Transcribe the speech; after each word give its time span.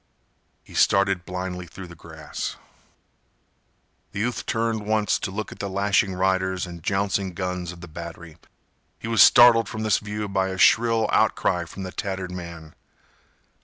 He 0.63 0.73
started 0.73 1.27
blindly 1.27 1.67
through 1.67 1.85
the 1.85 1.93
grass. 1.93 2.55
The 4.13 4.19
youth 4.19 4.47
turned 4.47 4.83
once 4.87 5.19
to 5.19 5.29
look 5.29 5.51
at 5.51 5.59
the 5.59 5.69
lashing 5.69 6.15
riders 6.15 6.65
and 6.65 6.81
jouncing 6.81 7.35
guns 7.35 7.71
of 7.71 7.81
the 7.81 7.87
battery. 7.87 8.39
He 8.97 9.07
was 9.07 9.21
startled 9.21 9.69
from 9.69 9.83
this 9.83 9.99
view 9.99 10.27
by 10.27 10.47
a 10.47 10.57
shrill 10.57 11.07
outcry 11.11 11.65
from 11.65 11.83
the 11.83 11.91
tattered 11.91 12.31
man. 12.31 12.73